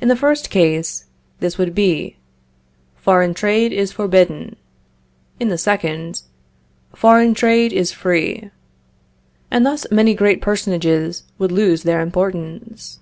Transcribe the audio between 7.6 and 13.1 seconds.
is free; and thus, many great personages would lose their importance.